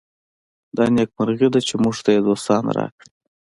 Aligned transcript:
دا 0.75 0.83
نېکمرغي 0.95 1.47
ده 1.53 1.59
چې 1.67 1.73
موږ 1.83 1.95
ته 2.03 2.09
یې 2.15 2.21
دوستان 2.27 2.63
راکړي. 2.77 3.11